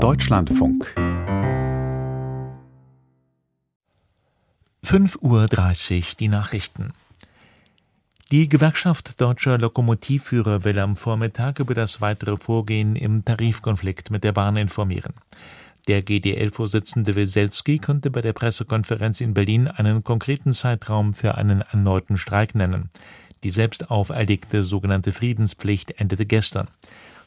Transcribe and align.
Deutschlandfunk 0.00 0.94
5.30 4.82 5.18
Uhr 5.20 6.16
die 6.18 6.28
Nachrichten. 6.28 6.94
Die 8.32 8.48
Gewerkschaft 8.48 9.20
deutscher 9.20 9.58
Lokomotivführer 9.58 10.64
will 10.64 10.78
am 10.78 10.96
Vormittag 10.96 11.58
über 11.58 11.74
das 11.74 12.00
weitere 12.00 12.38
Vorgehen 12.38 12.96
im 12.96 13.26
Tarifkonflikt 13.26 14.10
mit 14.10 14.24
der 14.24 14.32
Bahn 14.32 14.56
informieren. 14.56 15.12
Der 15.86 16.00
GDL-Vorsitzende 16.00 17.14
Weselski 17.14 17.78
konnte 17.78 18.10
bei 18.10 18.22
der 18.22 18.32
Pressekonferenz 18.32 19.20
in 19.20 19.34
Berlin 19.34 19.68
einen 19.68 20.02
konkreten 20.02 20.54
Zeitraum 20.54 21.12
für 21.12 21.34
einen 21.34 21.60
erneuten 21.60 22.16
Streik 22.16 22.54
nennen. 22.54 22.88
Die 23.42 23.50
selbst 23.50 23.90
auferlegte 23.90 24.64
sogenannte 24.64 25.12
Friedenspflicht 25.12 25.90
endete 26.00 26.24
gestern. 26.24 26.68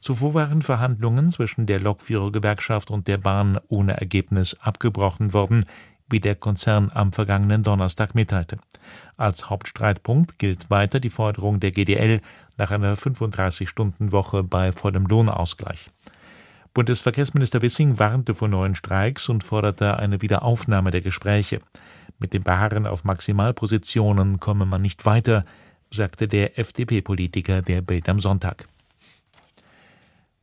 Zuvor 0.00 0.32
waren 0.32 0.62
Verhandlungen 0.62 1.30
zwischen 1.30 1.66
der 1.66 1.78
Lokführergewerkschaft 1.78 2.90
und 2.90 3.06
der 3.06 3.18
Bahn 3.18 3.60
ohne 3.68 4.00
Ergebnis 4.00 4.56
abgebrochen 4.60 5.34
worden, 5.34 5.66
wie 6.08 6.20
der 6.20 6.34
Konzern 6.34 6.90
am 6.92 7.12
vergangenen 7.12 7.62
Donnerstag 7.62 8.14
mitteilte. 8.14 8.58
Als 9.18 9.50
Hauptstreitpunkt 9.50 10.38
gilt 10.38 10.70
weiter 10.70 11.00
die 11.00 11.10
Forderung 11.10 11.60
der 11.60 11.70
GDL 11.70 12.22
nach 12.56 12.70
einer 12.70 12.96
35-Stunden-Woche 12.96 14.42
bei 14.42 14.72
vollem 14.72 15.06
Lohnausgleich. 15.06 15.90
Bundesverkehrsminister 16.72 17.60
Wissing 17.60 17.98
warnte 17.98 18.34
vor 18.34 18.48
neuen 18.48 18.74
Streiks 18.74 19.28
und 19.28 19.44
forderte 19.44 19.98
eine 19.98 20.22
Wiederaufnahme 20.22 20.90
der 20.90 21.02
Gespräche. 21.02 21.60
Mit 22.18 22.32
dem 22.32 22.42
Beharren 22.42 22.86
auf 22.86 23.04
Maximalpositionen 23.04 24.40
komme 24.40 24.64
man 24.64 24.80
nicht 24.80 25.04
weiter, 25.04 25.44
sagte 25.90 26.26
der 26.26 26.58
FDP-Politiker 26.58 27.60
der 27.60 27.82
Bild 27.82 28.08
am 28.08 28.18
Sonntag. 28.18 28.66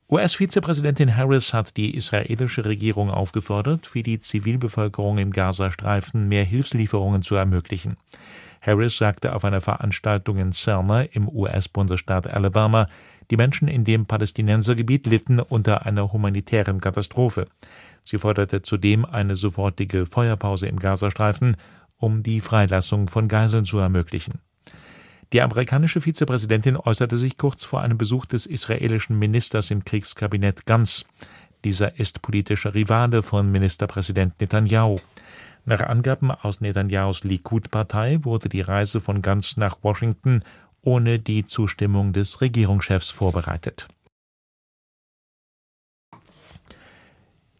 US-Vizepräsidentin 0.09 1.17
Harris 1.17 1.53
hat 1.53 1.75
die 1.75 1.93
israelische 1.93 2.63
Regierung 2.63 3.09
aufgefordert, 3.09 3.87
für 3.87 4.03
die 4.03 4.19
Zivilbevölkerung 4.19 5.17
im 5.17 5.31
Gazastreifen 5.31 6.29
mehr 6.29 6.45
Hilfslieferungen 6.45 7.21
zu 7.21 7.35
ermöglichen. 7.35 7.97
Harris 8.61 8.95
sagte 8.95 9.35
auf 9.35 9.43
einer 9.43 9.59
Veranstaltung 9.59 10.37
in 10.37 10.53
Selma 10.53 11.01
im 11.01 11.27
US-Bundesstaat 11.27 12.25
Alabama, 12.25 12.87
die 13.29 13.35
Menschen 13.35 13.67
in 13.67 13.83
dem 13.83 14.05
Palästinensergebiet 14.05 15.07
litten 15.07 15.41
unter 15.41 15.85
einer 15.85 16.13
humanitären 16.13 16.79
Katastrophe. 16.79 17.47
Sie 18.01 18.17
forderte 18.17 18.61
zudem 18.61 19.03
eine 19.03 19.35
sofortige 19.35 20.05
Feuerpause 20.05 20.67
im 20.67 20.79
Gazastreifen, 20.79 21.57
um 21.97 22.23
die 22.23 22.39
Freilassung 22.39 23.09
von 23.09 23.27
Geiseln 23.27 23.65
zu 23.65 23.79
ermöglichen. 23.79 24.39
Die 25.33 25.41
amerikanische 25.41 25.99
Vizepräsidentin 25.99 26.77
äußerte 26.77 27.17
sich 27.17 27.37
kurz 27.37 27.65
vor 27.65 27.81
einem 27.81 27.97
Besuch 27.97 28.25
des 28.25 28.45
israelischen 28.45 29.19
Ministers 29.19 29.71
im 29.71 29.83
Kriegskabinett 29.83 30.65
Ganz. 30.65 31.05
Dieser 31.65 31.99
ist 31.99 32.21
politischer 32.21 32.73
Rivale 32.73 33.23
von 33.23 33.51
Ministerpräsident 33.51 34.39
Netanyahu. 34.39 34.99
Nach 35.65 35.81
Angaben 35.81 36.31
aus 36.31 36.61
Netanyahus 36.61 37.25
Likud-Partei 37.25 38.19
wurde 38.23 38.47
die 38.47 38.61
Reise 38.61 39.01
von 39.01 39.21
Ganz 39.21 39.57
nach 39.57 39.77
Washington 39.81 40.43
ohne 40.81 41.19
die 41.19 41.43
Zustimmung 41.43 42.13
des 42.13 42.39
Regierungschefs 42.39 43.09
vorbereitet. 43.09 43.89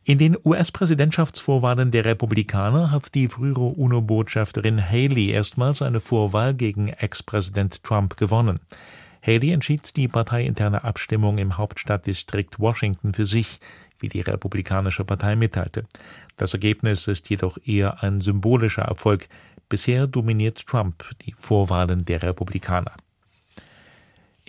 In 0.10 0.20
den 0.20 0.38
US-Präsidentschaftsvorwahlen 0.42 1.92
der 1.92 2.06
Republikaner 2.06 2.92
hat 2.92 3.14
die 3.14 3.28
frühere 3.28 3.66
UNO-Botschafterin 3.66 4.82
Haley 4.82 5.32
erstmals 5.32 5.82
eine 5.82 6.00
Vorwahl 6.00 6.54
gegen 6.54 6.88
Ex-Präsident 6.88 7.84
Trump 7.84 8.16
gewonnen. 8.16 8.62
Haley 9.22 9.52
entschied 9.52 9.98
die 9.98 10.08
parteiinterne 10.08 10.86
Abstimmung 10.86 11.40
im 11.40 11.58
Hauptstadtdistrikt 11.58 12.58
Washington 12.58 13.14
für 13.14 13.26
sich, 13.26 13.60
wie 14.00 14.08
die 14.08 14.22
Republikanische 14.22 15.04
Partei 15.04 15.36
mitteilte. 15.36 15.84
Das 16.38 16.54
Ergebnis 16.54 17.06
ist 17.08 17.30
jedoch 17.30 17.58
eher 17.66 18.02
ein 18.02 18.22
symbolischer 18.22 18.84
Erfolg. 18.84 19.28
Bisher 19.68 20.08
dominiert 20.08 20.66
Trump 20.66 21.04
die 21.26 21.36
Vorwahlen 21.38 22.06
der 22.06 22.24
Republikaner. 22.24 22.94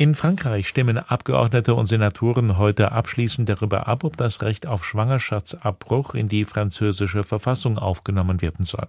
In 0.00 0.14
Frankreich 0.14 0.68
stimmen 0.68 0.96
Abgeordnete 0.96 1.74
und 1.74 1.86
Senatoren 1.86 2.56
heute 2.56 2.92
abschließend 2.92 3.48
darüber 3.48 3.88
ab, 3.88 4.04
ob 4.04 4.16
das 4.16 4.42
Recht 4.42 4.64
auf 4.68 4.84
Schwangerschaftsabbruch 4.84 6.14
in 6.14 6.28
die 6.28 6.44
französische 6.44 7.24
Verfassung 7.24 7.78
aufgenommen 7.78 8.40
werden 8.40 8.64
soll. 8.64 8.86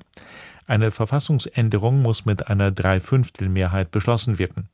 Eine 0.68 0.92
Verfassungsänderung 0.92 2.03
muss 2.03 2.25
mit 2.25 2.46
einer 2.46 2.69
Dreifünftelmehrheit 2.69 3.90
beschlossen 3.90 4.38
werden. 4.38 4.69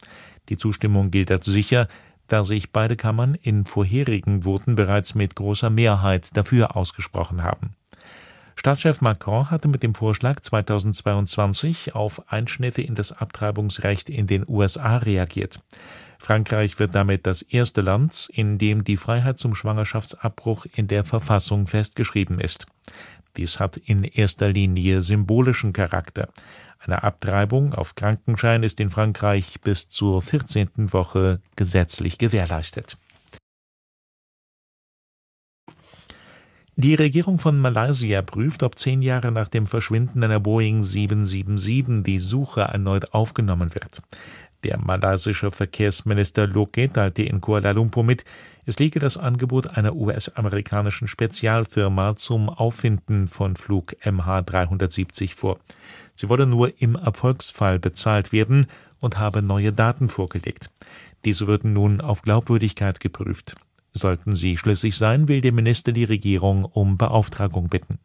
Die 0.50 0.57
Zustimmung 0.57 1.09
gilt 1.09 1.31
als 1.31 1.45
sicher, 1.45 1.88
da 2.28 2.44
sich 2.44 2.74
beide 2.74 2.97
Kammern 2.97 3.35
in 3.35 3.66
vorherigen 3.66 4.44
Voten 4.44 4.75
bereits 4.75 5.16
mit 5.16 5.35
großer 5.38 5.69
Mehrheit 5.69 6.35
dafür 6.35 6.75
ausgesprochen 6.75 7.44
haben. 7.44 7.78
Staatschef 8.57 9.00
Macron 9.00 9.51
hatte 9.51 9.69
mit 9.69 9.84
dem 9.84 9.95
Vorschlag 9.95 10.41
2022 10.41 11.95
auf 11.95 12.29
Einschnitte 12.29 12.81
in 12.81 12.95
das 12.95 13.13
Abtreibungsrecht 13.13 14.09
in 14.09 14.28
den 14.28 14.44
USA 14.45 14.97
reagiert. 14.97 15.62
Frankreich 16.20 16.80
wird 16.80 16.96
damit 16.96 17.26
das 17.26 17.42
erste 17.42 17.81
Land, 17.81 18.30
in 18.31 18.58
dem 18.58 18.84
die 18.84 18.98
Freiheit 18.98 19.40
zum 19.40 19.56
Schwangerschaftsabbruch 19.56 20.66
in 20.76 20.88
der 20.88 21.03
Verfassung 21.03 21.68
festgeschrieben 21.68 22.40
ist. 22.40 22.66
Dies 23.38 23.59
hat 23.59 23.78
in 23.78 24.03
erster 24.03 24.50
Linie 24.50 25.02
symbolischen 25.02 25.74
Charakter. 25.74 26.30
Eine 26.80 27.04
Abtreibung 27.04 27.74
auf 27.74 27.96
Krankenschein 27.96 28.64
ist 28.64 28.80
in 28.80 28.90
Frankreich 28.90 29.59
bis 29.62 29.90
zur 29.90 30.22
14. 30.22 30.94
Woche 30.94 31.42
gesetzlich 31.56 32.18
gewährleistet. 32.18 32.98
Die 36.78 36.94
Regierung 36.94 37.40
von 37.40 37.58
Malaysia 37.58 38.22
prüft, 38.22 38.62
ob 38.62 38.78
zehn 38.78 39.02
Jahre 39.02 39.31
nach 39.31 39.48
dem 39.48 39.66
Verschwinden 39.66 40.22
einer 40.22 40.42
Boeing 40.42 40.84
777 40.84 42.04
die 42.04 42.20
Suche 42.20 42.62
erneut 42.62 43.14
aufgenommen 43.14 43.74
wird. 43.74 44.02
Der 44.66 44.80
malaysische 44.80 45.52
Verkehrsminister 45.52 46.48
Loke 46.48 46.92
teilte 46.92 47.22
in 47.22 47.40
Kuala 47.40 47.70
Lumpur 47.70 48.03
mit, 48.03 48.26
es 48.66 48.80
liege 48.80 48.98
das 48.98 49.16
Angebot 49.16 49.78
einer 49.78 49.96
US-amerikanischen 49.96 51.08
Spezialfirma 51.08 52.16
zum 52.16 52.50
Auffinden 52.50 53.28
von 53.28 53.56
Flug 53.58 53.96
MH370 54.04 55.36
vor. 55.36 55.59
Sie 56.16 56.30
wolle 56.30 56.48
nur 56.48 56.81
im 56.81 56.96
Erfolgsfall 56.96 57.78
bezahlt 57.78 58.31
werden 58.31 58.66
und 59.00 59.20
habe 59.20 59.44
neue 59.44 59.72
Daten 59.72 60.08
vorgelegt. 60.08 60.72
Diese 61.25 61.46
würden 61.46 61.74
nun 61.74 62.02
auf 62.02 62.24
Glaubwürdigkeit 62.24 63.00
geprüft. 63.00 63.56
Sollten 63.97 64.35
sie 64.35 64.57
schlüssig 64.57 64.97
sein, 64.97 65.29
will 65.29 65.39
der 65.39 65.53
Minister 65.53 65.94
die 65.94 66.03
Regierung 66.03 66.66
um 66.66 66.97
Beauftragung 66.97 67.69
bitten. 67.69 67.97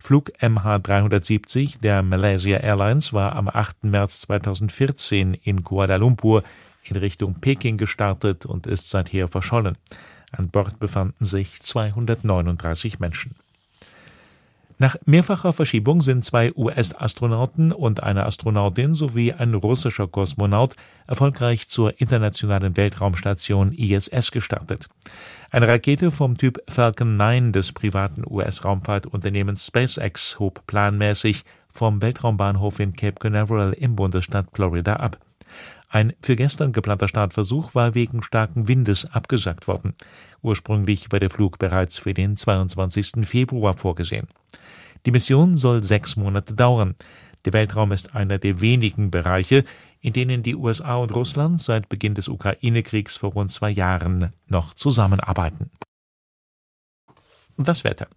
Flug 0.00 0.32
MH370 0.40 1.80
der 1.80 2.02
Malaysia 2.02 2.58
Airlines 2.58 3.12
war 3.12 3.36
am 3.36 3.48
8. 3.48 3.84
März 3.84 4.22
2014 4.22 5.34
in 5.34 5.62
Kuala 5.62 5.96
Lumpur 5.96 6.42
in 6.82 6.96
Richtung 6.96 7.34
Peking 7.34 7.76
gestartet 7.76 8.44
und 8.44 8.66
ist 8.66 8.90
seither 8.90 9.28
verschollen. 9.28 9.78
An 10.32 10.48
Bord 10.48 10.80
befanden 10.80 11.24
sich 11.24 11.60
239 11.62 12.98
Menschen. 12.98 13.36
Nach 14.80 14.96
mehrfacher 15.04 15.52
Verschiebung 15.52 16.00
sind 16.00 16.24
zwei 16.24 16.54
US-Astronauten 16.54 17.70
und 17.70 18.02
eine 18.02 18.24
Astronautin 18.24 18.94
sowie 18.94 19.34
ein 19.34 19.52
russischer 19.52 20.08
Kosmonaut 20.08 20.74
erfolgreich 21.06 21.68
zur 21.68 22.00
internationalen 22.00 22.78
Weltraumstation 22.78 23.72
ISS 23.72 24.30
gestartet. 24.30 24.88
Eine 25.50 25.68
Rakete 25.68 26.10
vom 26.10 26.38
Typ 26.38 26.62
Falcon 26.66 27.18
9 27.18 27.52
des 27.52 27.72
privaten 27.72 28.24
US-Raumfahrtunternehmens 28.26 29.66
SpaceX 29.66 30.38
hob 30.38 30.66
planmäßig 30.66 31.44
vom 31.68 32.00
Weltraumbahnhof 32.00 32.80
in 32.80 32.96
Cape 32.96 33.20
Canaveral 33.20 33.74
im 33.74 33.96
Bundesstaat 33.96 34.46
Florida 34.50 34.94
ab. 34.94 35.18
Ein 35.88 36.12
für 36.22 36.36
gestern 36.36 36.72
geplanter 36.72 37.08
Startversuch 37.08 37.74
war 37.74 37.94
wegen 37.94 38.22
starken 38.22 38.68
Windes 38.68 39.06
abgesagt 39.06 39.66
worden. 39.66 39.94
Ursprünglich 40.40 41.10
war 41.10 41.18
der 41.18 41.30
Flug 41.30 41.58
bereits 41.58 41.98
für 41.98 42.14
den 42.14 42.36
22. 42.36 43.26
Februar 43.26 43.76
vorgesehen. 43.76 44.28
Die 45.04 45.10
Mission 45.10 45.54
soll 45.54 45.82
sechs 45.82 46.16
Monate 46.16 46.54
dauern. 46.54 46.94
Der 47.44 47.52
Weltraum 47.54 47.90
ist 47.92 48.14
einer 48.14 48.38
der 48.38 48.60
wenigen 48.60 49.10
Bereiche, 49.10 49.64
in 50.00 50.12
denen 50.12 50.42
die 50.42 50.54
USA 50.54 50.96
und 50.96 51.14
Russland 51.14 51.60
seit 51.60 51.88
Beginn 51.88 52.14
des 52.14 52.28
Ukraine-Kriegs 52.28 53.16
vor 53.16 53.32
rund 53.32 53.50
zwei 53.50 53.70
Jahren 53.70 54.32
noch 54.46 54.74
zusammenarbeiten. 54.74 55.70
Das 57.56 57.84
Wetter. 57.84 58.08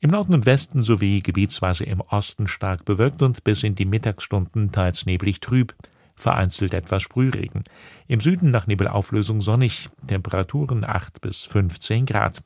Im 0.00 0.10
Norden 0.10 0.34
und 0.34 0.46
Westen 0.46 0.82
sowie 0.82 1.20
gebietsweise 1.20 1.84
im 1.84 2.00
Osten 2.00 2.48
stark 2.48 2.84
bewölkt 2.84 3.22
und 3.22 3.44
bis 3.44 3.62
in 3.62 3.74
die 3.74 3.84
Mittagsstunden 3.84 4.72
teils 4.72 5.06
neblig 5.06 5.40
trüb 5.40 5.74
vereinzelt 6.20 6.74
etwas 6.74 7.02
Sprühregen. 7.02 7.64
Im 8.06 8.20
Süden 8.20 8.50
nach 8.50 8.66
Nebelauflösung 8.66 9.40
sonnig, 9.40 9.88
Temperaturen 10.06 10.84
8 10.84 11.20
bis 11.20 11.44
15 11.44 12.06
Grad. 12.06 12.42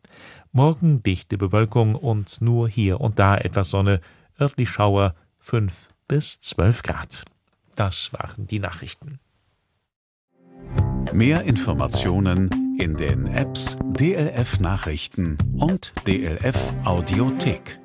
Morgen 0.53 1.03
dichte 1.03 1.37
Bewölkung 1.37 1.95
und 1.95 2.41
nur 2.41 2.69
hier 2.69 3.01
und 3.01 3.19
da 3.19 3.37
etwas 3.37 3.71
Sonne, 3.71 4.01
örtlich 4.41 4.71
Schauer 4.71 5.15
5 5.41 5.89
bis 6.09 6.41
12 6.41 6.83
Grad. 6.83 7.25
Das 7.75 8.13
waren 8.13 8.47
die 8.47 8.61
Nachrichten. 8.61 9.19
Mehr 11.13 11.43
Informationen 11.43 12.77
In 12.79 12.97
den 12.97 13.27
Apps 13.27 13.77
DLF 13.97 14.59
Nachrichten 14.61 15.39
und 15.59 15.93
DLF 16.07 16.73
Audiothek. 16.85 17.84